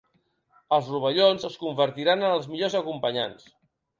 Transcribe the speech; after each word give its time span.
Els 0.77 0.87
rovellons 0.93 1.45
es 1.51 1.59
convertiran 1.65 2.25
en 2.27 2.35
els 2.39 2.49
millors 2.53 2.79
acompanyants. 2.83 3.45